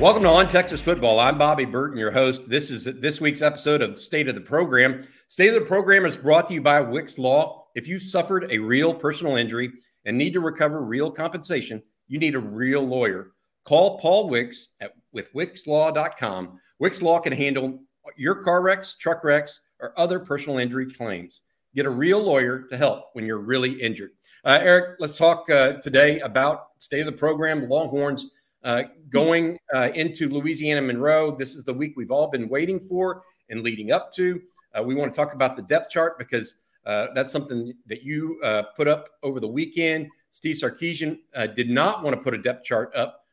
[0.00, 1.20] Welcome to On Texas Football.
[1.20, 2.48] I'm Bobby Burton, your host.
[2.48, 5.06] This is this week's episode of State of the Program.
[5.28, 7.66] State of the Program is brought to you by Wickes Law.
[7.74, 9.70] If you suffered a real personal injury
[10.06, 13.32] and need to recover real compensation, you need a real lawyer.
[13.66, 16.58] Call Paul Wickes at with wickeslaw.com.
[16.82, 17.80] Wickes Law can handle
[18.16, 21.42] your car wrecks, truck wrecks, or other personal injury claims.
[21.74, 24.12] Get a real lawyer to help when you're really injured.
[24.46, 27.68] Uh, Eric, let's talk uh, today about state of the program.
[27.68, 28.30] Longhorns
[28.62, 31.34] uh, going uh, into Louisiana Monroe.
[31.36, 34.40] This is the week we've all been waiting for and leading up to.
[34.78, 36.54] Uh, we want to talk about the depth chart because
[36.86, 40.08] uh, that's something that you uh, put up over the weekend.
[40.30, 43.24] Steve Sarkisian uh, did not want to put a depth chart up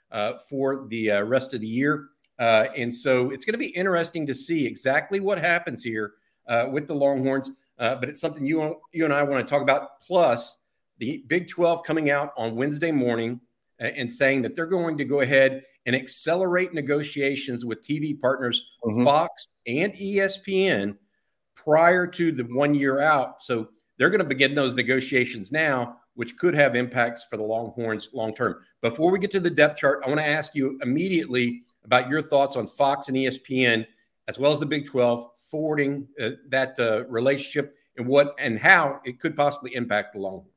[0.49, 2.09] for the rest of the year.
[2.39, 6.13] and so it's going to be interesting to see exactly what happens here
[6.71, 7.51] with the Longhorns.
[7.77, 9.99] but it's something you, you and I want to talk about.
[9.99, 10.59] Plus,
[10.99, 13.39] the Big 12 coming out on Wednesday morning
[13.79, 19.03] and saying that they're going to go ahead and accelerate negotiations with TV partners mm-hmm.
[19.03, 20.97] Fox and ESPN
[21.55, 23.41] prior to the one year out.
[23.41, 28.09] So they're going to begin those negotiations now, which could have impacts for the Longhorns
[28.13, 28.61] long term.
[28.81, 32.21] Before we get to the depth chart, I want to ask you immediately about your
[32.21, 33.85] thoughts on Fox and ESPN,
[34.27, 38.99] as well as the Big 12, forwarding uh, that uh, relationship and what and how
[39.05, 40.51] it could possibly impact the Longhorns.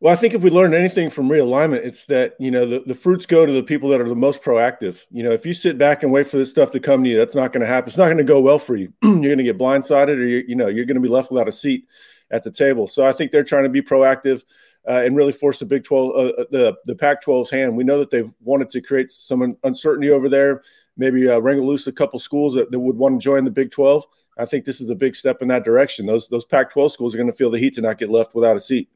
[0.00, 2.94] Well, I think if we learn anything from realignment, it's that you know the, the
[2.94, 5.04] fruits go to the people that are the most proactive.
[5.10, 7.18] You know, if you sit back and wait for this stuff to come to you,
[7.18, 7.88] that's not going to happen.
[7.88, 8.92] It's not going to go well for you.
[9.02, 11.52] you're going to get blindsided, or you know you're going to be left without a
[11.52, 11.88] seat
[12.30, 12.86] at the table.
[12.86, 14.44] So I think they're trying to be proactive
[14.88, 17.76] uh, and really force the Big Twelve, uh, uh the the Pac-12's hand.
[17.76, 20.62] We know that they've wanted to create some uncertainty over there.
[20.96, 23.72] Maybe uh, wrangle loose a couple schools that, that would want to join the Big
[23.72, 24.04] Twelve.
[24.38, 26.06] I think this is a big step in that direction.
[26.06, 28.56] Those those Pac-12 schools are going to feel the heat to not get left without
[28.56, 28.88] a seat.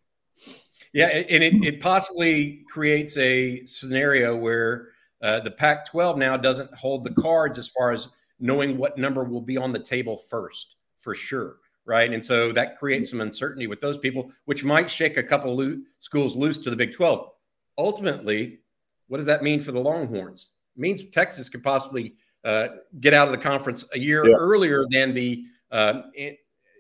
[0.93, 4.89] Yeah, and it, it possibly creates a scenario where
[5.23, 9.25] uh, the Pac 12 now doesn't hold the cards as far as knowing what number
[9.25, 11.57] will be on the table first, for sure.
[11.85, 12.13] Right.
[12.13, 15.80] And so that creates some uncertainty with those people, which might shake a couple lo-
[15.98, 17.29] schools loose to the Big 12.
[17.77, 18.61] Ultimately,
[19.09, 20.51] what does that mean for the Longhorns?
[20.77, 22.14] It means Texas could possibly
[22.45, 22.69] uh,
[23.01, 24.36] get out of the conference a year yeah.
[24.36, 26.03] earlier than the uh,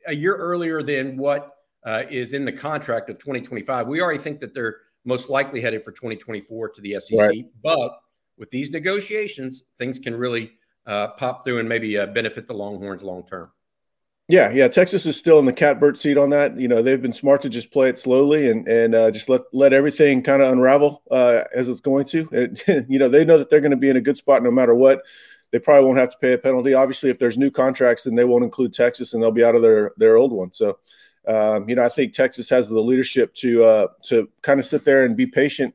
[0.06, 1.50] a year earlier than what
[1.84, 3.86] uh, is in the contract of 2025.
[3.88, 7.44] We already think that they're most likely headed for 2024 to the SEC, right.
[7.62, 7.98] but
[8.38, 10.52] with these negotiations, things can really
[10.86, 13.50] uh, pop through and maybe uh, benefit the Longhorns long term.
[14.28, 14.68] Yeah, yeah.
[14.68, 16.56] Texas is still in the catbird seat on that.
[16.56, 19.42] You know, they've been smart to just play it slowly and and uh, just let
[19.52, 22.28] let everything kind of unravel uh, as it's going to.
[22.32, 24.50] And, you know, they know that they're going to be in a good spot no
[24.50, 25.02] matter what.
[25.50, 26.72] They probably won't have to pay a penalty.
[26.72, 29.60] Obviously, if there's new contracts, then they won't include Texas, and they'll be out of
[29.60, 30.52] their their old one.
[30.52, 30.78] So
[31.26, 34.84] um, you know, I think Texas has the leadership to uh, to kind of sit
[34.84, 35.74] there and be patient.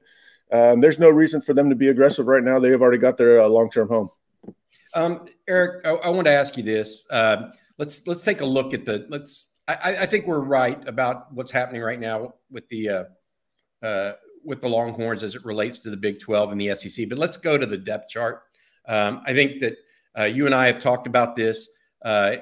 [0.51, 2.59] Um, there's no reason for them to be aggressive right now.
[2.59, 4.09] They have already got their uh, long term home.
[4.93, 7.03] Um, Eric, I, I, want to ask you this.
[7.09, 9.05] Uh, let's let's take a look at the.
[9.09, 9.49] Let's.
[9.67, 13.03] I, I, think we're right about what's happening right now with the uh,
[13.83, 14.13] uh,
[14.45, 17.09] with the Longhorns as it relates to the Big 12 and the SEC.
[17.09, 18.43] But let's go to the depth chart.
[18.87, 19.77] Um, I think that
[20.17, 21.67] uh, you and I have talked about this.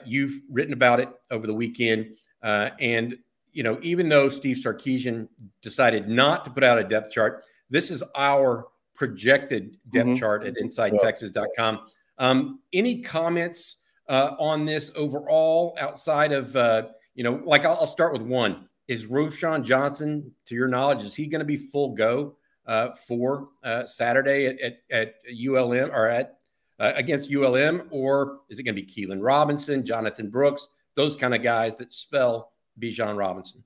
[0.05, 2.15] you've written about it over the weekend.
[2.45, 3.17] Uh, and
[3.51, 5.28] you know, even though Steve Sarkisian
[5.61, 10.19] decided not to put out a depth chart, this is our projected depth mm-hmm.
[10.19, 11.79] chart at InsideTexas.com.
[12.19, 17.88] Um, any comments uh, on this overall outside of uh, you know, like I'll, I'll,
[17.88, 21.95] start with one: Is Roschon Johnson, to your knowledge, is he going to be full
[21.95, 22.35] go
[22.67, 26.39] uh, for uh, Saturday at, at, at, ULM or at
[26.79, 30.69] uh, against ULM, or is it going to be Keilan Robinson, Jonathan Brooks?
[30.95, 33.63] Those kind of guys that spell Bijan Robinson.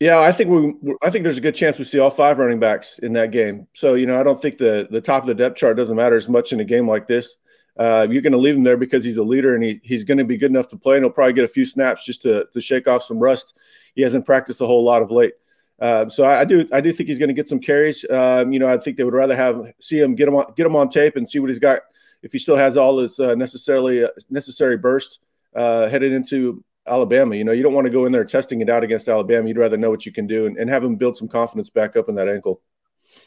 [0.00, 0.94] Yeah, I think we.
[1.02, 3.68] I think there's a good chance we see all five running backs in that game.
[3.74, 6.16] So you know, I don't think the the top of the depth chart doesn't matter
[6.16, 7.36] as much in a game like this.
[7.76, 10.18] Uh, you're going to leave him there because he's a leader and he, he's going
[10.18, 10.96] to be good enough to play.
[10.96, 13.56] And he'll probably get a few snaps just to to shake off some rust.
[13.94, 15.34] He hasn't practiced a whole lot of late.
[15.78, 18.04] Uh, so I, I, do I do think he's going to get some carries.
[18.10, 20.66] Um, you know, I think they would rather have see him get him on, get
[20.66, 21.80] him on tape and see what he's got
[22.22, 25.20] if he still has all his uh, necessarily uh, necessary burst
[25.54, 27.36] uh, headed into Alabama.
[27.36, 29.48] You know, you don't want to go in there testing it out against Alabama.
[29.48, 31.96] You'd rather know what you can do and, and have him build some confidence back
[31.96, 32.60] up in that ankle.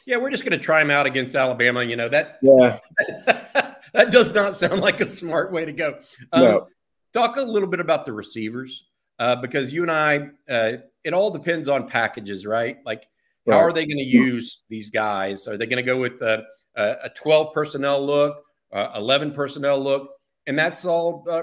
[0.04, 1.82] Yeah, we're just going to try him out against Alabama.
[1.82, 2.38] You know that.
[2.42, 2.78] Yeah.
[3.92, 5.98] that does not sound like a smart way to go.
[6.32, 6.66] Um, no.
[7.12, 8.84] Talk a little bit about the receivers
[9.18, 12.78] uh, because you and I, uh, it all depends on packages, right?
[12.84, 13.08] Like,
[13.48, 13.62] how right.
[13.62, 15.46] are they going to use these guys?
[15.46, 16.44] Are they going to go with a,
[16.74, 20.10] a 12 personnel look, uh, 11 personnel look?
[20.48, 21.42] And that's all uh,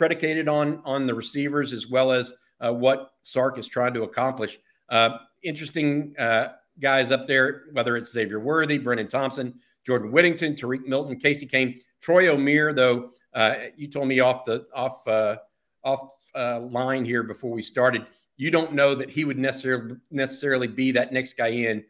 [0.00, 2.32] predicated on on the receivers as well as
[2.62, 4.58] uh, what Sark is trying to accomplish.
[4.88, 10.86] Uh, interesting uh, guys up there, whether it's Xavier Worthy, Brenen Thompson, Jordan Whittington, Tarique
[10.86, 12.74] Milton, Casey Cain, Troy Omeire.
[12.74, 15.36] Though uh, you told me off the off uh,
[15.84, 16.00] off
[16.34, 18.06] uh, line here before we started,
[18.38, 21.84] you don't know that he would necessarily necessarily be that next guy in,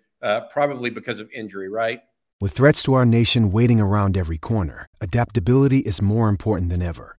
[0.51, 2.03] probably because of injury, right?
[2.41, 7.20] With threats to our nation waiting around every corner, adaptability is more important than ever.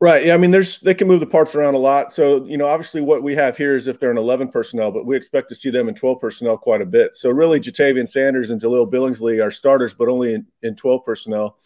[0.00, 0.26] Right.
[0.26, 0.34] Yeah.
[0.34, 2.12] I mean, there's they can move the parts around a lot.
[2.12, 5.06] So, you know, obviously what we have here is if they're in 11 personnel, but
[5.06, 7.14] we expect to see them in 12 personnel quite a bit.
[7.14, 11.58] So, really, Ja'Tavion Sanders and Jahleel Billingsley are starters, but only in, in 12 personnel.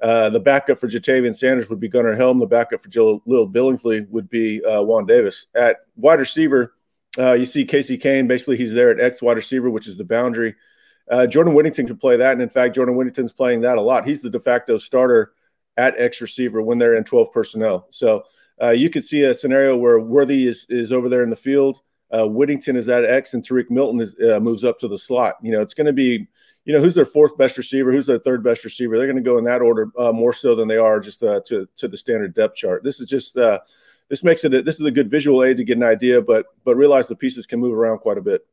[0.00, 2.38] Uh, the backup for Ja'Tavion Sanders would be Gunnar Helm.
[2.38, 5.48] The backup for Jahleel Billingsley would be uh, Juan Davis.
[5.54, 6.74] At wide receiver,
[7.18, 8.26] uh, you see Casey Cain.
[8.26, 10.54] Basically, he's there at X wide receiver, which is the boundary.
[11.10, 12.32] Uh, Jordan Whittington can play that.
[12.32, 14.06] And in fact, Jordan Whittington's playing that a lot.
[14.06, 15.32] He's the de facto starter
[15.76, 17.86] at X receiver when they're in 12 personnel.
[17.90, 18.24] So
[18.60, 21.80] uh, you could see a scenario where Worthy is, is over there in the field.
[22.10, 25.36] Uh, Whittington is at X and Tarique Milton is, uh, moves up to the slot.
[25.42, 26.28] You know, it's going to be,
[26.64, 28.98] you know, who's their fourth best receiver, who's their third best receiver.
[28.98, 31.40] They're going to go in that order uh, more so than they are just uh,
[31.46, 32.84] to to the standard depth chart.
[32.84, 33.60] This is just uh,
[34.10, 36.46] this makes it a, this is a good visual aid to get an idea, but
[36.64, 38.46] but realize the pieces can move around quite a bit.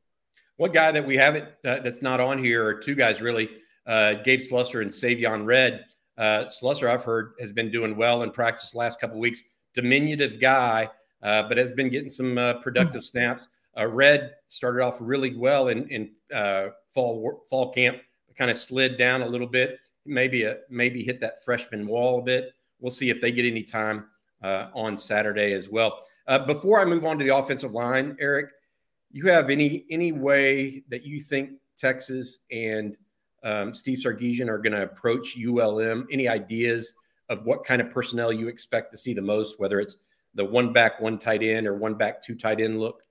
[0.56, 3.50] One guy that we haven't that's not on here, or two guys really,
[3.86, 5.86] Gabe Slusser and Savion Red.
[6.20, 9.42] Uh, Slusser, I've heard, has been doing well in practice last couple weeks.
[9.74, 10.90] Diminutive guy,
[11.24, 13.48] uh, but has been getting some uh, productive snaps.
[13.78, 16.12] Uh, Red started off really well in, in
[16.90, 18.00] fall fall camp,
[18.38, 22.22] kind of slid down a little bit, maybe a, maybe hit that freshman wall a
[22.22, 22.54] bit.
[22.82, 24.08] We'll see if they get any time
[24.44, 26.04] on Saturday as well.
[26.48, 28.50] before I move on to the offensive line, Eric,
[29.12, 32.98] you have any any way that you think Texas and
[33.44, 36.08] um, Steve Sarkisian are going to approach ULM?
[36.12, 36.94] Any ideas
[37.30, 39.98] of what kind of personnel you expect to see the most, whether it's
[40.36, 43.04] the one back, one tight end, or one back, two tight end look?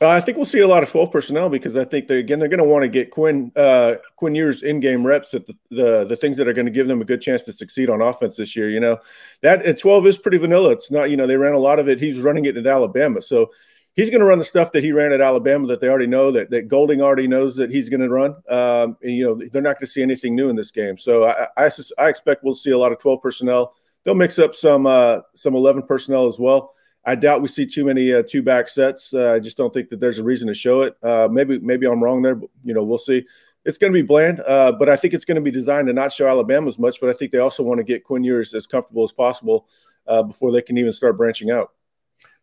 [0.00, 2.40] Uh, I think we'll see a lot of 12 personnel because I think they again
[2.40, 5.54] they're going to want to get Quinn uh, Quinn Ewers in game reps at the,
[5.70, 8.02] the, the things that are going to give them a good chance to succeed on
[8.02, 8.68] offense this year.
[8.68, 8.98] You know
[9.42, 10.70] that at 12 is pretty vanilla.
[10.70, 12.00] It's not you know they ran a lot of it.
[12.00, 13.52] He's running it at Alabama, so
[13.94, 16.30] he's going to run the stuff that he ran at Alabama that they already know
[16.32, 18.32] that that Golding already knows that he's going to run.
[18.48, 20.98] Um, and, you know, they're not going to see anything new in this game.
[20.98, 23.74] So I, I, I, expect we'll see a lot of 12 personnel.
[24.04, 26.74] They'll mix up some uh, some 11 personnel as well.
[27.06, 29.12] I doubt we see too many uh, two back sets.
[29.12, 30.96] Uh, I just don't think that there's a reason to show it.
[31.02, 33.26] Uh, maybe maybe I'm wrong there, but you know we'll see.
[33.64, 35.94] It's going to be bland, uh, but I think it's going to be designed to
[35.94, 37.00] not show Alabama as much.
[37.00, 39.66] But I think they also want to get Quinn Ewers as comfortable as possible
[40.06, 41.72] uh, before they can even start branching out.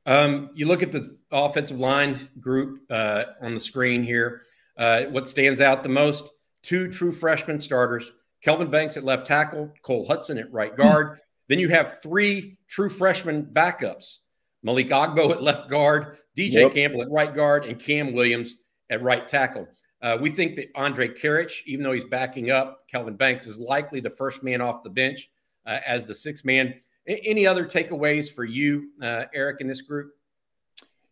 [0.05, 4.43] Um, you look at the offensive line group uh, on the screen here.
[4.77, 6.29] Uh, what stands out the most?
[6.63, 8.11] Two true freshman starters:
[8.43, 11.07] Kelvin Banks at left tackle, Cole Hudson at right guard.
[11.07, 11.15] Hmm.
[11.49, 14.17] Then you have three true freshman backups:
[14.63, 16.73] Malik Agbo at left guard, DJ yep.
[16.73, 18.55] Campbell at right guard, and Cam Williams
[18.89, 19.67] at right tackle.
[20.01, 23.99] Uh, we think that Andre Karic, even though he's backing up Kelvin Banks, is likely
[23.99, 25.29] the first man off the bench
[25.65, 26.73] uh, as the sixth man.
[27.07, 30.13] Any other takeaways for you, uh, Eric, in this group?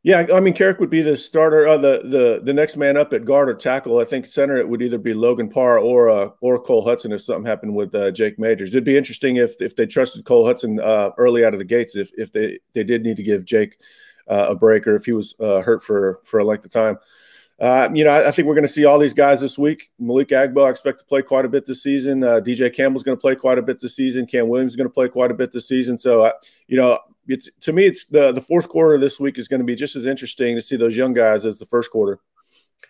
[0.02, 3.12] Yeah, I mean, Karic would be the starter, uh, the the the next man up
[3.12, 4.00] at guard or tackle.
[4.00, 7.22] I think center it would either be Logan Parr or uh, or Cole Hudson if
[7.22, 8.70] something happened with uh, Jake Majors.
[8.70, 11.98] It'd be interesting if if they trusted Cole Hudson uh, early out of the gates.
[11.98, 13.78] If if they they did need to give Jake
[14.30, 16.98] uh, a break or if he was uh, hurt for for a length of time.
[17.60, 19.90] Uh, you know, I, I, think we're going to see all these guys this week.
[20.00, 22.24] Malik Agbo, I expect to play quite a bit this season.
[22.24, 24.26] Uh, DJ Campbell's going to play quite a bit this season.
[24.26, 25.98] Cam Williams is going to play quite a bit this season.
[25.98, 26.32] So, uh,
[26.68, 26.98] you know,
[27.28, 29.96] it's to me, it's the the fourth quarter this week is going to be just
[29.98, 32.20] as interesting to see those young guys as the first quarter.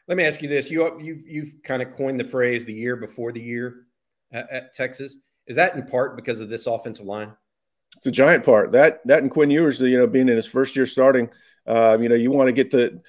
[0.07, 2.95] Let me ask you this: you you've you've kind of coined the phrase "the year
[2.95, 3.87] before the year"
[4.31, 5.17] at, at Texas.
[5.47, 7.33] Is that in part because of this offensive line?
[7.97, 8.71] It's a giant part.
[8.71, 11.29] That that and Quinn Ewers, you know, being in his first year starting,
[11.67, 13.01] uh, you know, you want to get the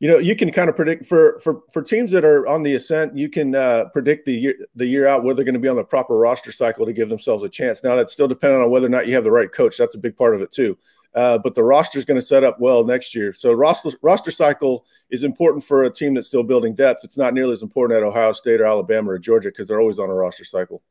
[0.00, 2.74] you know you can kind of predict for for for teams that are on the
[2.74, 5.68] ascent you can uh, predict the year the year out where they're going to be
[5.68, 7.84] on the proper roster cycle to give themselves a chance.
[7.84, 9.76] Now that's still dependent on whether or not you have the right coach.
[9.76, 10.76] That's a big part of it too.
[11.14, 13.32] Uh, but the roster is going to set up well next year.
[13.32, 17.04] So roster roster cycle is important for a team that's still building depth.
[17.04, 19.98] It's not nearly as important at ohio state or alabama or georgia because they're always
[19.98, 20.82] on a roster cycle.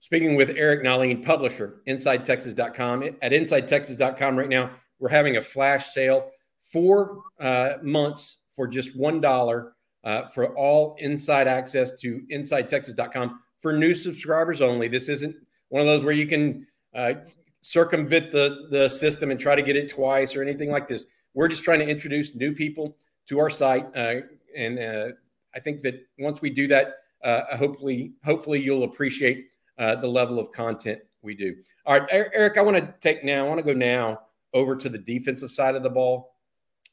[0.00, 6.30] Speaking with eric nahlin publisher insidetexas.com at insidetexas.com right now we're having a flash sale.
[6.64, 9.70] Four uh, months for just $1
[10.04, 14.88] uh, for all inside access to insidetexas.com for new subscribers only.
[14.88, 15.36] This isn't
[15.68, 17.14] one of those where you can uh,
[17.60, 21.06] circumvent the the system and try to get it twice or anything like this.
[21.34, 24.16] We're just trying to introduce new people to our site, uh,
[24.56, 25.08] and uh,
[25.54, 29.46] I think that once we do that, uh, hopefully, hopefully you'll appreciate
[29.78, 31.56] uh, the level of content we do.
[31.86, 33.46] All right, Eric, I want to take now.
[33.46, 36.34] I want to go now over to the defensive side of the ball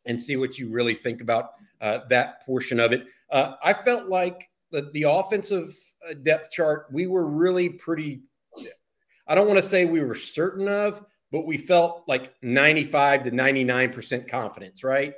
[0.06, 1.52] and see what you really think about
[1.82, 3.08] uh, that portion of it.
[3.30, 5.76] Uh, I felt like the, the offensive
[6.24, 8.22] depth chart we were really pretty
[9.30, 13.32] I don't want to say we were certain of, but we felt like 95 to
[13.32, 15.14] 99% confidence, right?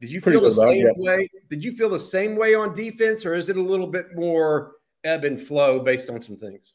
[0.00, 0.90] Did you feel the same yeah.
[0.96, 1.28] way?
[1.48, 4.72] Did you feel the same way on defense, or is it a little bit more
[5.04, 6.74] ebb and flow based on some things?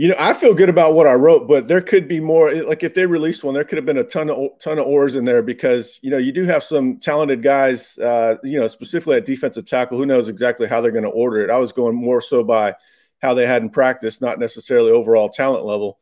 [0.00, 2.54] You know, I feel good about what I wrote, but there could be more.
[2.54, 5.14] Like if they released one, there could have been a ton of ton of oars
[5.14, 7.98] in there because you know you do have some talented guys.
[7.98, 11.42] Uh, you know, specifically at defensive tackle, who knows exactly how they're going to order
[11.42, 11.50] it.
[11.50, 12.74] I was going more so by
[13.20, 15.98] how they had in practice, not necessarily overall talent level.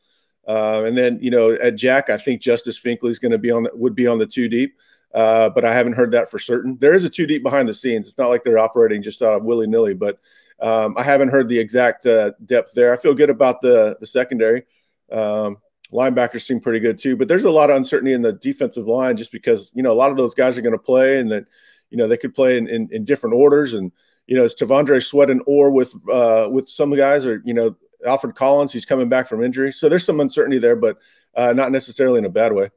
[0.46, 3.50] Uh, and then you know at Jack, I think Justice Finkley is going to be
[3.50, 4.78] on would be on the two deep,
[5.12, 6.78] uh, but I haven't heard that for certain.
[6.78, 8.06] There is a two deep behind the scenes.
[8.06, 10.20] It's not like they're operating just out of willy nilly, but
[10.60, 12.92] um, I haven't heard the exact uh, depth there.
[12.92, 14.64] I feel good about the the secondary.
[15.10, 15.58] Um,
[15.92, 19.16] linebackers seem pretty good too, but there's a lot of uncertainty in the defensive line
[19.16, 21.44] just because you know a lot of those guys are going to play, and that
[21.90, 23.74] you know they could play in, in, in different orders.
[23.74, 23.92] And
[24.26, 27.76] you know, is T'Vondre Sweat an or with uh, with some guys, or you know,
[28.06, 30.98] Alfred Collins, he's coming back from injury, so there's some uncertainty there, but
[31.34, 32.70] uh, not necessarily in a bad way.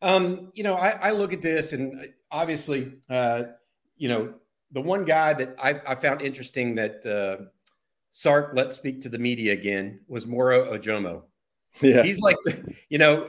[0.00, 3.44] Um, you know, I, I look at this, and obviously, uh,
[3.96, 4.34] you know,
[4.72, 7.44] the one guy that I, I found interesting that uh,
[8.12, 11.22] Sark let speak to the media again was Moro Ojomo.
[11.80, 12.36] Yeah, he's like,
[12.88, 13.28] you know,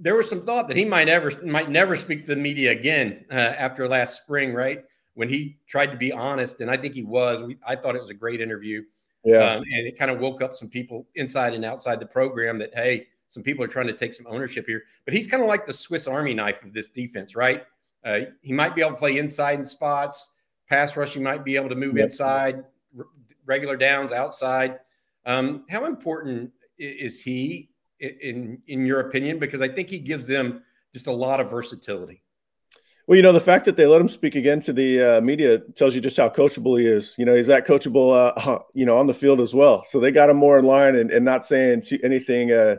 [0.00, 3.24] there was some thought that he might never might never speak to the media again
[3.30, 4.84] uh, after last spring, right?
[5.14, 7.42] When he tried to be honest, and I think he was.
[7.42, 8.82] We, I thought it was a great interview.
[9.24, 12.58] Yeah, um, and it kind of woke up some people inside and outside the program
[12.58, 14.82] that hey, some people are trying to take some ownership here.
[15.04, 17.64] But he's kind of like the Swiss Army knife of this defense, right?
[18.04, 20.33] Uh, he might be able to play inside in spots
[20.74, 22.06] pass rush, you might be able to move yep.
[22.06, 22.64] inside,
[23.46, 24.80] regular downs outside.
[25.26, 29.38] Um, how important is he in in your opinion?
[29.38, 30.62] Because I think he gives them
[30.92, 32.22] just a lot of versatility.
[33.06, 35.58] Well, you know, the fact that they let him speak again to the uh, media
[35.76, 37.14] tells you just how coachable he is.
[37.18, 39.84] You know, he's that coachable, uh, you know, on the field as well.
[39.84, 42.76] So they got him more in line and, and not saying anything, uh,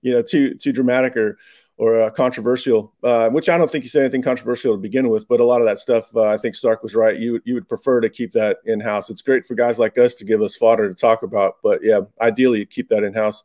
[0.00, 1.38] you know, too too dramatic or
[1.78, 5.28] or uh, controversial, uh, which I don't think he said anything controversial to begin with.
[5.28, 7.16] But a lot of that stuff, uh, I think Sark was right.
[7.16, 9.10] You you would prefer to keep that in house.
[9.10, 12.00] It's great for guys like us to give us fodder to talk about, but yeah,
[12.20, 13.44] ideally keep that in house.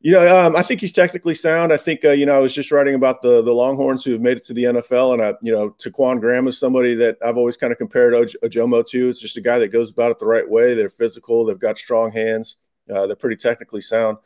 [0.00, 1.72] You know, um, I think he's technically sound.
[1.72, 4.22] I think uh, you know I was just writing about the the Longhorns who have
[4.22, 7.36] made it to the NFL, and I you know Ta'Quon Graham is somebody that I've
[7.36, 9.08] always kind of compared Ojomo to.
[9.10, 10.72] It's just a guy that goes about it the right way.
[10.74, 11.44] They're physical.
[11.44, 12.56] They've got strong hands.
[12.92, 14.16] Uh, they're pretty technically sound.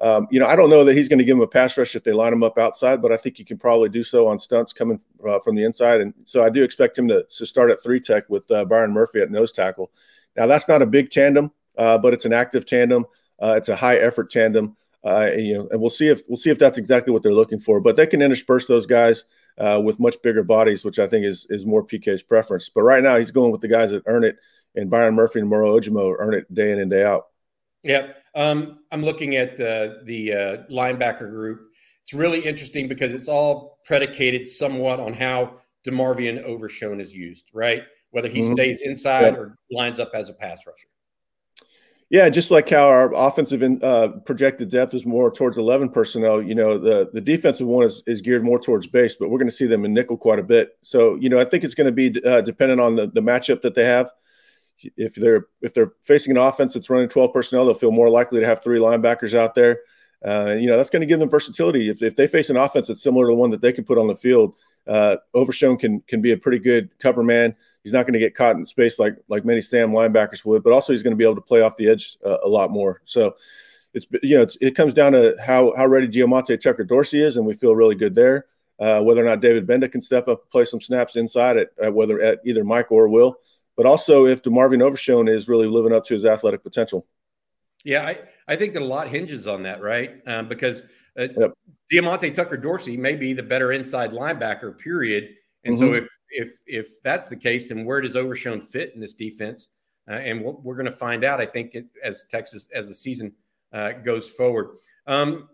[0.00, 1.94] Um, you know, I don't know that he's going to give him a pass rush
[1.94, 4.38] if they line him up outside, but I think he can probably do so on
[4.38, 6.00] stunts coming uh, from the inside.
[6.00, 8.92] And so I do expect him to, to start at three tech with uh, Byron
[8.92, 9.90] Murphy at nose tackle.
[10.36, 13.04] Now, that's not a big tandem, uh, but it's an active tandem.
[13.42, 14.76] Uh, it's a high effort tandem.
[15.04, 17.32] Uh, and, you know, and we'll see if we'll see if that's exactly what they're
[17.32, 17.80] looking for.
[17.80, 19.24] But they can intersperse those guys
[19.58, 22.68] uh, with much bigger bodies, which I think is is more PK's preference.
[22.68, 24.36] But right now, he's going with the guys that earn it,
[24.74, 27.28] and Byron Murphy and Moro Ojomo earn it day in and day out.
[27.82, 31.60] Yeah, um, I'm looking at uh, the uh, linebacker group.
[32.02, 37.84] It's really interesting because it's all predicated somewhat on how DeMarvion Overshown is used, right?
[38.10, 38.54] Whether he mm-hmm.
[38.54, 40.88] stays inside or lines up as a pass rusher.
[42.10, 46.42] Yeah, just like how our offensive in, uh, projected depth is more towards 11 personnel,
[46.42, 49.48] you know, the, the defensive one is, is geared more towards base, but we're going
[49.48, 50.76] to see them in nickel quite a bit.
[50.82, 53.60] So, you know, I think it's going to be uh, dependent on the, the matchup
[53.60, 54.10] that they have
[54.96, 58.40] if they're if they're facing an offense that's running 12 personnel, they'll feel more likely
[58.40, 59.80] to have three linebackers out there.
[60.24, 61.88] Uh, you know, that's going to give them versatility.
[61.88, 63.96] If, if they face an offense that's similar to the one that they can put
[63.96, 64.54] on the field,
[64.86, 67.54] uh, Overshown can can be a pretty good cover man.
[67.82, 70.72] He's not going to get caught in space like like many Sam linebackers would, but
[70.72, 73.00] also he's going to be able to play off the edge uh, a lot more.
[73.04, 73.34] So
[73.94, 77.36] it's you know it's, it comes down to how how ready Diamante Tucker Dorsey is,
[77.36, 78.46] and we feel really good there.
[78.78, 81.92] Uh, whether or not David Gbenda can step up, play some snaps inside at, at
[81.92, 83.36] whether at either Mike or Will
[83.76, 87.06] but also if DeMarvion Overshown is really living up to his athletic potential.
[87.84, 90.20] Yeah, I, I think that a lot hinges on that, right?
[90.26, 90.82] Um, because
[91.18, 91.52] uh, yep.
[91.90, 95.34] Diamante Tucker Dorsey may be the better inside linebacker, period.
[95.64, 95.86] And mm-hmm.
[95.86, 99.68] so if if if that's the case, then where does Overshown fit in this defense?
[100.08, 102.94] Uh, and we're, we're going to find out, I think, it, as Texas as the
[102.94, 103.32] season
[103.72, 104.76] uh, goes forward.
[105.06, 105.48] Um,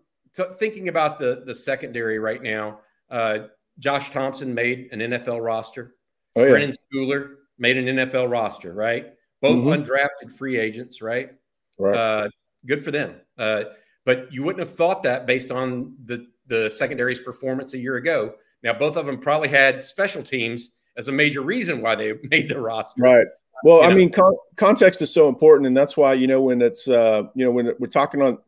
[0.58, 2.80] thinking about the the secondary right now,
[3.10, 3.40] uh,
[3.78, 5.96] Josh Thompson made an NFL roster.
[6.36, 6.50] Oh, yeah.
[6.50, 9.12] Brenden Schooler made an NFL roster, right?
[9.40, 9.82] Both mm-hmm.
[9.82, 11.30] undrafted free agents, right?
[11.78, 11.96] Right.
[11.96, 12.28] Uh,
[12.66, 13.14] good for them.
[13.38, 13.64] Uh,
[14.04, 18.34] but you wouldn't have thought that based on the the secondary's performance a year ago.
[18.62, 22.48] Now, both of them probably had special teams as a major reason why they made
[22.48, 23.02] the roster.
[23.02, 23.26] Right.
[23.64, 23.96] Well, you I know.
[23.96, 27.44] mean, con- context is so important, and that's why you know when it's uh, you
[27.44, 28.38] know when we're talking on.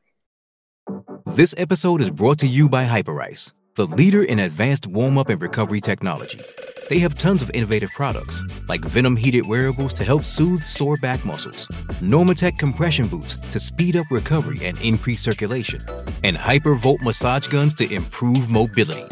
[1.26, 5.40] This episode is brought to you by Hyperice, the leader in advanced warm up and
[5.40, 6.40] recovery technology.
[6.88, 11.24] They have tons of innovative products, like Venom heated wearables to help soothe sore back
[11.24, 11.68] muscles,
[12.02, 15.80] Normatec compression boots to speed up recovery and increase circulation,
[16.24, 19.06] and Hypervolt massage guns to improve mobility.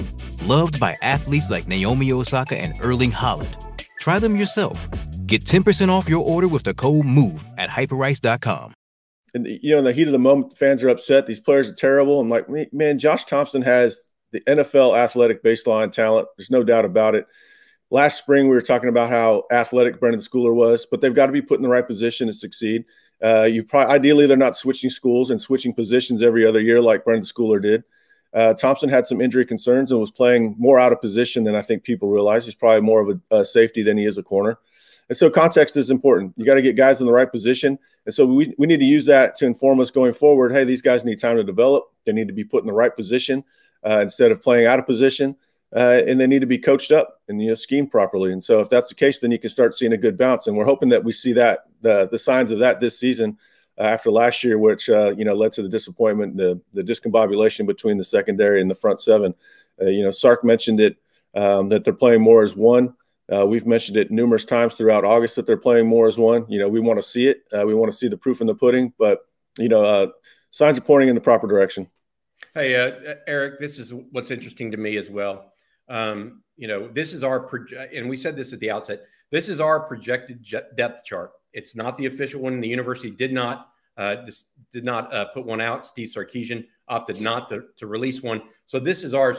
[0.44, 3.54] Loved by athletes like Naomi Osaka and Erling Haaland.
[4.00, 4.88] Try them yourself.
[5.26, 8.74] Get 10% off your order with the code MOVE at hyperice.com.
[9.32, 11.26] And, you know, in the heat of the moment, fans are upset.
[11.26, 12.18] These players are terrible.
[12.18, 14.12] I'm like, man, Josh Thompson has
[14.44, 16.28] the NFL athletic baseline talent.
[16.36, 17.26] There's no doubt about it
[17.90, 21.32] last spring we were talking about how athletic Brenden Schooler was, but they've got to
[21.32, 22.84] be put in the right position to succeed.
[23.22, 27.04] Uh, you probably ideally they're not switching schools and switching positions every other year like
[27.04, 27.82] Brenden Schooler did.
[28.34, 31.62] Uh, Thompson had some injury concerns and was playing more out of position than I
[31.62, 32.44] think people realize.
[32.44, 34.58] He's probably more of a, a safety than he is a corner.
[35.08, 36.34] And so context is important.
[36.36, 37.78] You got to get guys in the right position.
[38.04, 40.52] And so we, we need to use that to inform us going forward.
[40.52, 41.84] Hey, these guys need time to develop.
[42.04, 43.44] They need to be put in the right position
[43.86, 45.36] uh, instead of playing out of position
[45.74, 48.32] uh, and they need to be coached up and you know schemed properly.
[48.32, 50.46] And so if that's the case, then you can start seeing a good bounce.
[50.46, 53.36] And we're hoping that we see that the the signs of that this season
[53.78, 57.66] uh, after last year, which uh, you know led to the disappointment, the the discombobulation
[57.66, 59.34] between the secondary and the front seven.
[59.80, 60.96] Uh, you know, Sark mentioned it
[61.34, 62.94] um, that they're playing more as one.
[63.30, 66.46] Uh, we've mentioned it numerous times throughout August that they're playing more as one.
[66.48, 67.42] You know, we want to see it.
[67.52, 69.26] Uh, we want to see the proof in the pudding, but
[69.58, 70.12] you know,
[70.52, 71.88] signs are pointing in the proper direction.
[72.56, 72.74] Hey,
[73.26, 75.52] Eric, this is what's interesting to me as well
[75.88, 79.02] um, you know, this is our proje- and we said this at the outset.
[79.30, 81.32] This is our projected depth chart.
[81.52, 82.60] It's not the official one.
[82.60, 84.16] The university did not uh,
[84.72, 85.86] did not uh, put one out.
[85.86, 88.42] Steve Sarkisian opted not to, to release one.
[88.66, 89.38] So this is ours.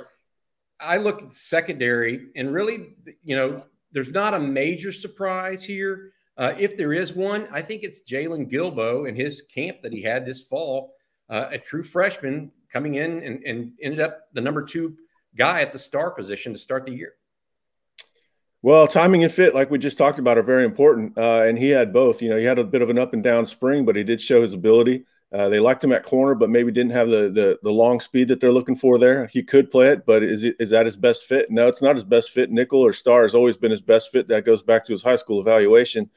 [0.80, 6.12] I look at secondary, and really, you know, there's not a major surprise here.
[6.38, 10.04] Uh, if there is one, I think it's Jaylon Guilbeau and his camp that he
[10.04, 10.94] had this fall,
[11.30, 14.98] uh, a true freshman coming in and, and ended up the number two
[15.36, 17.14] guy at the star position to start the year?
[18.62, 21.18] Well, timing and fit, like we just talked about, are very important.
[21.18, 22.22] Uh, and he had both.
[22.22, 24.20] You know, he had a bit of an up and down spring, but he did
[24.20, 25.06] show his ability.
[25.32, 28.30] Uh, they liked him at corner, but maybe didn't have the, the, the long speed
[28.30, 29.28] that they're looking for there.
[29.28, 31.52] He could play it, but is is that his best fit?
[31.52, 32.50] No, it's not his best fit.
[32.50, 34.30] Nickel or star has always been his best fit.
[34.30, 36.10] That goes back to his high school evaluation.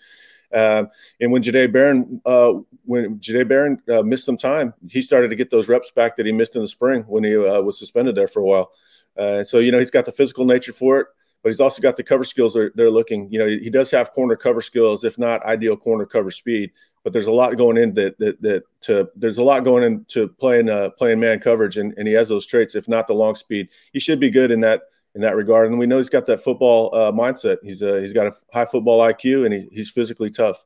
[0.53, 0.85] Uh,
[1.21, 5.37] and when Jahdae Barron, uh, when Jahdae Barron uh, missed some time, he started to
[5.37, 8.15] get those reps back that he missed in the spring when he uh, was suspended
[8.15, 8.73] there for a while.
[9.17, 11.07] Uh, so you know he's got the physical nature for it,
[11.43, 12.55] but he's also got the cover skills.
[12.55, 13.31] They're, they're looking.
[13.33, 16.73] You know he does have corner cover skills, if not ideal corner cover speed.
[17.03, 20.29] But there's a lot going in that that, that to there's a lot going into
[20.29, 22.75] playing uh, playing man coverage, and, and he has those traits.
[22.75, 24.83] If not the long speed, he should be good in that
[25.15, 25.69] in that regard.
[25.69, 27.59] And we know he's got that football uh, mindset.
[27.63, 30.65] He's uh, he's got a high football IQ, and he, he's physically tough.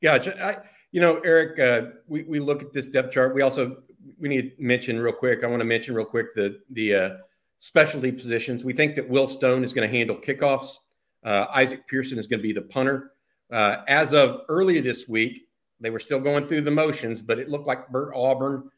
[0.00, 0.56] Yeah, I,
[0.92, 3.34] you know, Eric, uh, we we look at this depth chart.
[3.34, 3.78] We also
[4.18, 5.44] we need to mention real quick.
[5.44, 7.10] I want to mention real quick the the uh,
[7.58, 8.64] specialty positions.
[8.64, 10.76] We think that Will Stone is going to handle kickoffs.
[11.24, 13.12] Uh, Isaac Pearson is going to be the punter.
[13.50, 15.48] Uh, as of earlier this week,
[15.80, 18.70] they were still going through the motions, but it looked like Bert Auburn,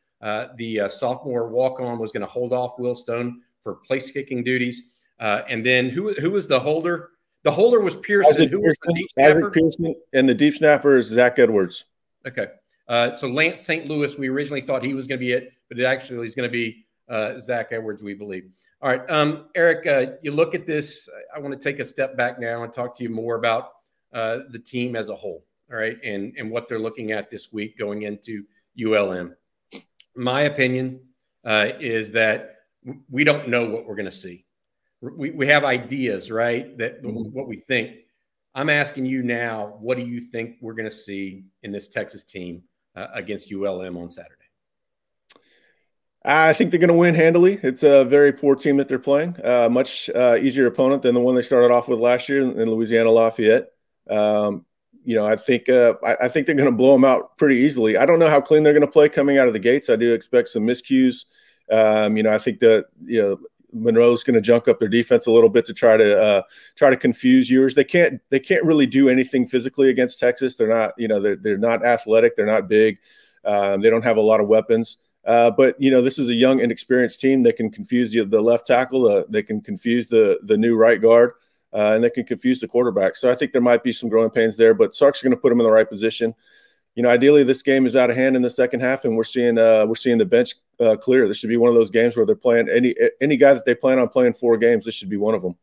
[0.57, 4.85] the sophomore walk on, was going to hold off Will Stone for place kicking duties.
[5.19, 7.11] Uh, and then who who was the holder?
[7.43, 8.33] The holder was Pearson.
[8.33, 11.85] Isaac who was the deep Isaac Pearson, and the deep snapper is Zach Edwards.
[12.27, 12.47] Okay.
[12.87, 13.87] Uh, so Lance St.
[13.87, 16.49] Louis, we originally thought he was going to be it, but it actually is going
[16.49, 18.45] to be uh, Zach Edwards, we believe.
[18.81, 21.09] All right, um, Eric, uh, you look at this.
[21.35, 23.71] I want to take a step back now and talk to you more about
[24.13, 25.45] uh, the team as a whole.
[25.73, 28.45] All right, and and what they're looking at this week going into
[28.81, 29.35] ULM.
[30.15, 31.01] My opinion
[31.45, 32.56] uh, is that
[33.11, 34.45] we don't know what we're going to see.
[35.01, 36.77] We, we have ideas, right?
[36.79, 37.33] That mm-hmm.
[37.33, 37.97] what we think.
[38.55, 42.25] I'm asking you now, what do you think we're going to see in this Texas
[42.25, 42.63] team
[42.95, 44.33] uh, against ULM on Saturday?
[46.25, 47.61] I think they're going to win handily.
[47.63, 49.37] It's a very poor team that they're playing.
[49.45, 52.69] Uh, much uh, easier opponent than the one they started off with last year in
[52.69, 53.69] Louisiana Lafayette.
[54.11, 54.65] Um,
[55.05, 57.57] you know, I think uh, I, I, think they're going to blow them out pretty
[57.57, 57.97] easily.
[57.97, 59.89] I don't know how clean they're going to play coming out of the gates.
[59.89, 61.27] I do expect some miscues.
[61.71, 63.39] Um, you know, I think that you know
[63.73, 66.43] Monroe's going to junk up their defense a little bit to try to uh,
[66.77, 67.75] try to confuse yours.
[67.75, 70.57] They can't they can't really do anything physically against Texas.
[70.57, 72.37] They're not you know they're, they're not athletic.
[72.37, 72.99] They're not big.
[73.45, 74.99] Um, they don't have a lot of weapons.
[75.25, 77.43] Uh, but you know this is a young inexperienced team.
[77.43, 79.09] They can confuse the, the left tackle.
[79.09, 81.33] Uh, they can confuse the the new right guard,
[81.73, 83.17] uh, and they can confuse the quarterback.
[83.17, 84.75] So I think there might be some growing pains there.
[84.75, 86.35] But Sark's going to put them in the right position
[86.97, 89.23] you know, ideally this game is out of hand in the second half, and we're
[89.23, 91.29] seeing uh, we're seeing the bench uh, clear.
[91.29, 93.75] This should be one of those games where they're playing any any guy that they
[93.75, 94.85] plan on playing four games.
[94.85, 95.57] This should be one of them.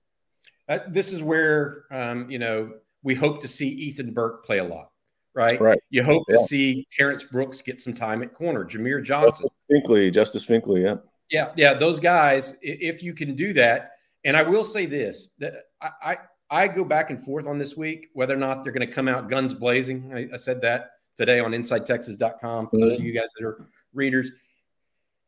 [0.68, 2.74] Uh, this is where um, you know
[3.04, 4.92] we hope to see Ethan Burke play a lot,
[5.34, 5.60] right?
[5.60, 5.80] Right.
[5.90, 6.38] You hope yeah.
[6.38, 8.66] to see Terrence Brooks get some time at corner.
[8.66, 10.96] Jameer Johnson, Justice Finkley, Justice Finkley, yeah,
[11.30, 11.74] yeah, yeah.
[11.74, 13.92] Those guys, if you can do that,
[14.24, 16.18] and I will say this, that I, I
[16.50, 19.08] I go back and forth on this week whether or not they're going to come
[19.08, 20.12] out guns blazing.
[20.14, 22.88] I, I said that today on InsideTexas.com for mm-hmm.
[22.88, 24.32] those of you guys that are readers.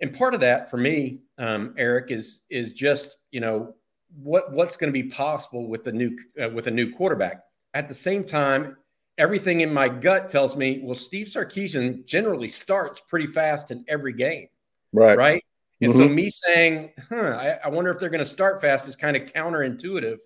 [0.01, 3.75] And part of that for me, um, Eric, is is just you know
[4.21, 7.43] what what's going to be possible with the new uh, with a new quarterback.
[7.73, 8.77] At the same time,
[9.17, 14.13] everything in my gut tells me, well, Steve Sarkisian generally starts pretty fast in every
[14.13, 14.47] game,
[14.93, 15.17] right?
[15.17, 15.43] Right.
[15.81, 16.01] And mm-hmm.
[16.03, 19.17] so me saying, huh, I, I wonder if they're going to start fast is kind
[19.17, 20.19] of counterintuitive.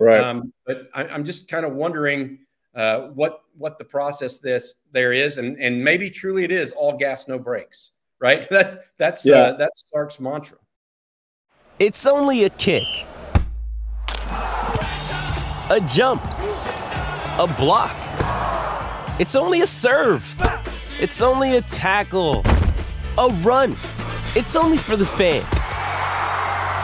[0.00, 0.20] Right.
[0.20, 2.40] Um, but I, I'm just kind of wondering
[2.74, 6.96] uh, what what the process this there is, and and maybe truly it is all
[6.96, 8.46] gas no brakes, right?
[8.50, 9.36] That that's uh, yeah.
[9.36, 10.58] uh, that's Sark's mantra.
[11.78, 12.84] It's only a kick,
[15.68, 17.94] a jump, a block.
[19.20, 20.24] It's only a serve.
[20.98, 22.42] It's only a tackle,
[23.18, 23.72] a run.
[24.34, 25.44] It's only for the fans.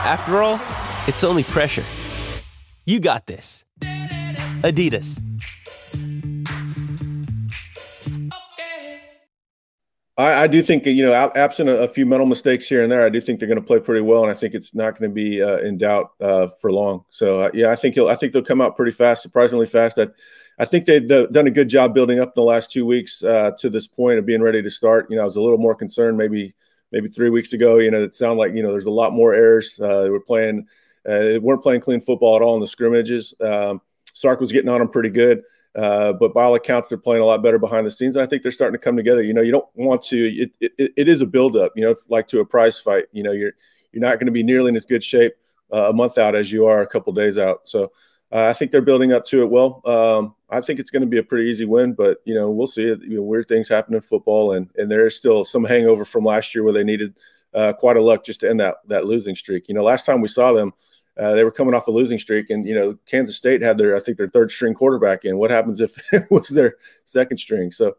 [0.05, 0.61] After all,
[1.07, 1.85] it's only pressure.
[2.85, 3.65] You got this.
[4.63, 5.32] Adidas.
[10.23, 13.05] I, I, do think you know, absent a, a, few mental mistakes here and there,
[13.05, 15.11] I do think they're going to play pretty well, and I think it's not going
[15.11, 17.05] to be uh, in doubt uh, for long.
[17.09, 19.97] So uh, yeah, I think he'll, I think they'll come out pretty fast, surprisingly fast.
[19.97, 20.15] That
[20.59, 23.53] I think they've done a good job building up in the last two weeks uh,
[23.59, 25.11] to this point of being ready to start.
[25.11, 26.55] You know, I was a little more concerned maybe
[26.93, 27.79] maybe three weeks ago.
[27.79, 29.81] You know, it sounded like you know there's a lot more errors.
[29.81, 30.67] Uh, they were playing,
[31.09, 33.35] uh, they weren't playing clean football at all in the scrimmages.
[33.41, 33.81] Um,
[34.13, 35.43] Sark was getting on them pretty good.
[35.75, 38.17] Uh, but by all accounts, they're playing a lot better behind the scenes.
[38.17, 39.23] And I think they're starting to come together.
[39.23, 40.17] You know, you don't want to.
[40.17, 41.73] It, it, it is a buildup.
[41.77, 43.07] You know, like to a prize fight.
[43.13, 43.53] You know, you're
[43.93, 45.35] you're not going to be nearly in as good shape
[45.73, 47.61] uh, a month out as you are a couple days out.
[47.65, 47.93] So
[48.33, 49.83] uh, I think they're building up to it well.
[49.87, 52.67] Um, I think it's going to be a pretty easy win, but you know, we'll
[52.67, 52.83] see.
[52.83, 56.25] You know, weird things happen in football, and and there is still some hangover from
[56.25, 57.15] last year where they needed
[57.55, 59.69] uh, quite a luck just to end that that losing streak.
[59.69, 60.73] You know, last time we saw them
[61.19, 63.97] uh, they were coming off a losing streak, and you know Kansas State had their
[63.97, 65.37] I think their third string quarterback in.
[65.37, 67.71] What happens if it was their second string?
[67.71, 67.97] So,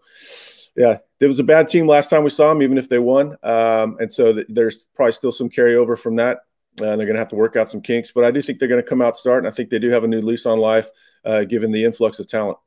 [0.76, 3.38] yeah, it was a bad team last time we saw them, even if they won.
[3.44, 6.40] Um, and so th- there's probably still some carryover from that.
[6.82, 8.68] Uh, they're going to have to work out some kinks, but I do think they're
[8.68, 10.58] going to come out start, and I think they do have a new lease on
[10.58, 10.90] life,
[11.24, 12.58] uh, given the influx of talent.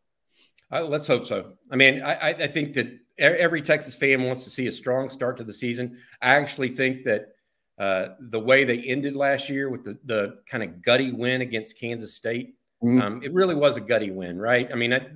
[0.70, 1.54] Uh, let's hope so.
[1.72, 5.36] I mean, I, I think that every Texas fan wants to see a strong start
[5.38, 5.98] to the season.
[6.22, 7.35] I actually think that
[7.78, 11.78] uh, the way they ended last year with the, the kind of gutty win against
[11.78, 13.00] Kansas State, mm-hmm.
[13.00, 14.70] um, it really was a gutty win, right?
[14.72, 15.10] I mean, that,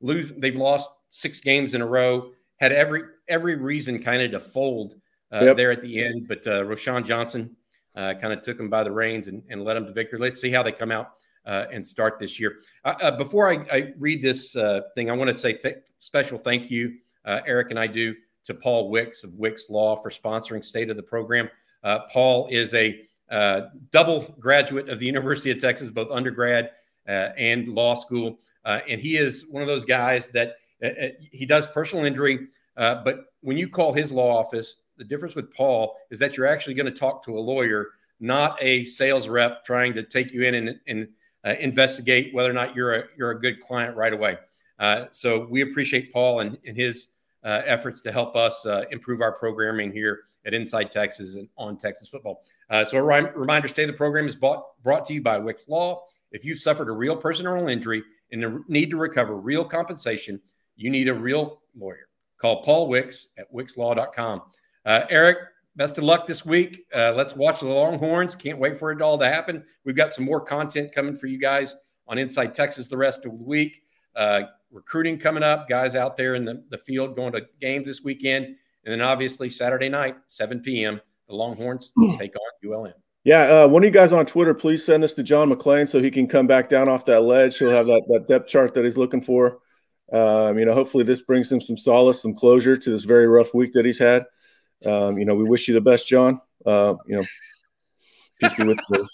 [0.00, 4.40] lose they've lost six games in a row, had every every reason kind of to
[4.40, 4.94] fold
[5.32, 5.56] uh, yep.
[5.56, 7.56] there at the end, but uh, Roschon Johnson
[7.96, 10.18] uh, kind of took them by the reins and, and led them to victory.
[10.18, 11.12] Let's see how they come out
[11.44, 12.58] uh, and start this year.
[12.84, 14.52] Uh, uh, before I, I, read this
[14.94, 18.14] thing, I want to say th- special thank you, Eric and I do,
[18.44, 21.48] to Paul Wickes of Wickes Law for sponsoring State of the Program.
[21.86, 23.60] Uh, Paul is a uh,
[23.92, 26.72] double graduate of the University of Texas, both undergrad
[27.08, 28.40] uh, and law school.
[28.64, 32.48] Uh, and he is one of those guys that uh, uh, he does personal injury.
[32.74, 36.74] but when you call his law office, the difference with Paul is that you're actually
[36.74, 40.56] going to talk to a lawyer, not a sales rep trying to take you in
[40.56, 41.08] and, and
[41.60, 44.36] investigate whether or not you're a, you're a good client right away.
[45.12, 47.10] so we appreciate Paul and, and his
[47.46, 52.42] efforts to help us improve our programming here at Inside Texas and on Texas football.
[52.70, 56.04] Uh, so a reminder: stay the program is bought, brought to you by Wickes Law.
[56.32, 60.40] If you've suffered a real personal injury and need to recover real compensation,
[60.76, 62.08] you need a real lawyer.
[62.38, 64.42] Call Paul Wickes at wickeslaw.com.
[64.84, 65.38] Uh, Eric,
[65.76, 66.84] best of luck this week.
[66.94, 68.34] Uh, let's watch the Longhorns.
[68.34, 69.64] Can't wait for it all to happen.
[69.84, 71.76] We've got some more content coming for you guys
[72.08, 73.82] on Inside Texas the rest of the week
[74.76, 78.44] recruiting coming up, guys out there in the, the field going to games this weekend.
[78.84, 82.92] And then obviously Saturday night, 7 p.m., the Longhorns take on ULM.
[83.24, 85.98] Yeah, uh, one of you guys on Twitter, please send this to John McLean so
[85.98, 87.58] he can come back down off that ledge.
[87.58, 89.58] He'll have that, that depth chart that he's looking for.
[90.12, 93.52] Um, you know, hopefully this brings him some solace, some closure to this very rough
[93.52, 94.26] week that he's had.
[94.84, 96.40] Um, you know, we wish you the best, John.
[96.64, 97.24] Uh, you know,
[98.40, 99.08] peace be with you.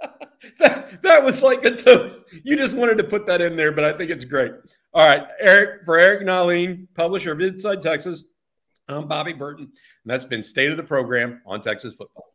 [0.58, 3.84] that, that was like a t- you just wanted to put that in there, but
[3.84, 4.52] I think it's great.
[4.94, 8.24] All right, Eric for Eric Nahlin, publisher of Inside Texas.
[8.88, 9.72] I'm Bobby Burton, and
[10.04, 12.31] that's been State of the Program on Texas Football.